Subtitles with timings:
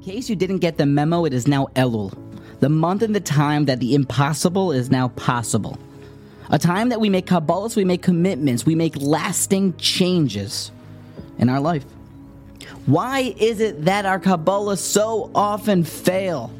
[0.00, 2.16] In case you didn't get the memo, it is now Elul,
[2.60, 5.78] the month and the time that the impossible is now possible.
[6.48, 10.72] A time that we make Kabalos, we make commitments, we make lasting changes
[11.36, 11.84] in our life.
[12.86, 16.50] Why is it that our Kabalos so often fail?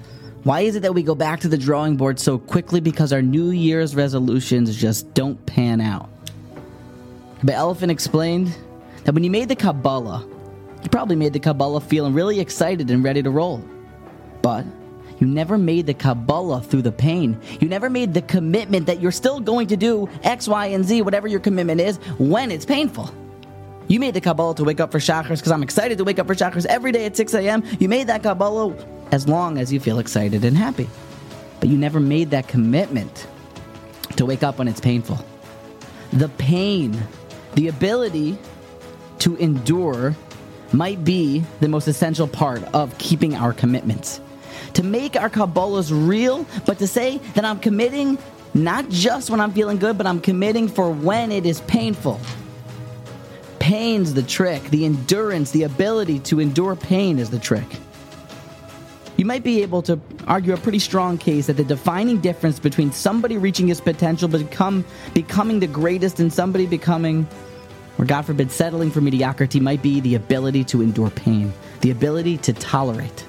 [0.42, 3.22] Why is it that we go back to the drawing board so quickly because our
[3.22, 6.10] New Year's resolutions just don't pan out?
[7.42, 8.54] But Elephant explained
[9.04, 10.26] that when you made the Kabbalah,
[10.82, 13.62] you probably made the Kabbalah feeling really excited and ready to roll.
[14.42, 14.64] But
[15.18, 17.38] you never made the Kabbalah through the pain.
[17.60, 21.02] You never made the commitment that you're still going to do X, Y, and Z,
[21.02, 23.14] whatever your commitment is, when it's painful.
[23.86, 26.26] You made the Kabbalah to wake up for Shacharis because I'm excited to wake up
[26.26, 27.62] for Shacharis every day at 6 a.m.
[27.78, 28.74] You made that Kabbalah
[29.12, 30.88] as long as you feel excited and happy.
[31.58, 33.26] But you never made that commitment
[34.16, 35.18] to wake up when it's painful.
[36.14, 36.98] The pain,
[37.56, 38.38] the ability
[39.18, 40.16] to endure
[40.72, 44.20] might be the most essential part of keeping our commitments.
[44.74, 48.18] To make our Kabalos real, but to say that I'm committing
[48.54, 52.20] not just when I'm feeling good, but I'm committing for when it is painful.
[53.58, 54.62] Pain's the trick.
[54.64, 57.66] The endurance, the ability to endure pain is the trick.
[59.16, 62.90] You might be able to argue a pretty strong case that the defining difference between
[62.90, 67.28] somebody reaching his potential become becoming the greatest and somebody becoming
[68.00, 72.38] or God forbid, settling for mediocrity might be the ability to endure pain, the ability
[72.38, 73.20] to tolerate.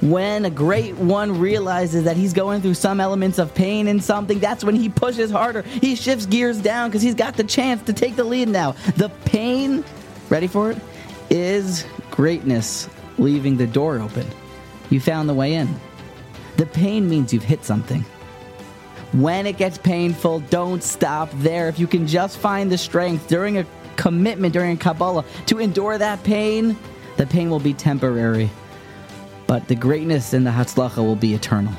[0.00, 4.40] When a great one realizes that he's going through some elements of pain in something,
[4.40, 5.62] that's when he pushes harder.
[5.62, 8.72] He shifts gears down because he's got the chance to take the lead now.
[8.96, 9.84] The pain,
[10.28, 10.78] ready for it,
[11.30, 14.26] is greatness leaving the door open.
[14.90, 15.68] You found the way in.
[16.56, 18.04] The pain means you've hit something.
[19.12, 21.68] When it gets painful, don't stop there.
[21.68, 25.96] If you can just find the strength during a commitment, during a Kabbalah, to endure
[25.96, 26.78] that pain,
[27.16, 28.50] the pain will be temporary.
[29.46, 31.72] But the greatness in the Hatzlacha will be eternal.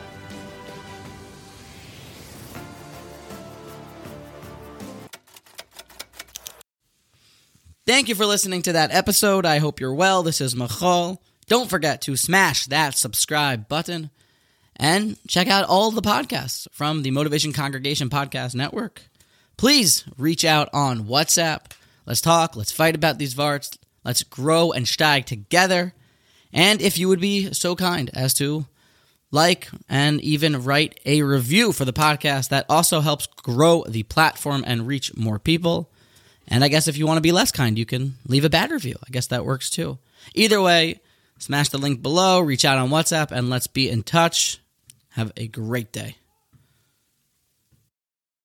[7.86, 9.46] Thank you for listening to that episode.
[9.46, 10.24] I hope you're well.
[10.24, 11.22] This is Michal.
[11.48, 14.10] Don't forget to smash that subscribe button.
[14.80, 19.02] And check out all the podcasts from the Motivation Congregation Podcast Network.
[19.58, 21.72] Please reach out on WhatsApp.
[22.06, 22.56] Let's talk.
[22.56, 23.78] Let's fight about these varts.
[24.06, 25.94] Let's grow and steig together.
[26.54, 28.68] And if you would be so kind as to
[29.32, 34.64] like and even write a review for the podcast, that also helps grow the platform
[34.66, 35.90] and reach more people.
[36.48, 38.72] And I guess if you want to be less kind, you can leave a bad
[38.72, 38.96] review.
[39.06, 40.00] I guess that works too.
[40.34, 41.02] Either way,
[41.38, 44.60] smash the link below, reach out on WhatsApp, and let's be in touch.
[45.12, 46.18] Have a great day.